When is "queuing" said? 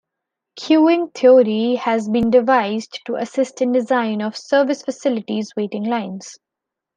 0.59-1.13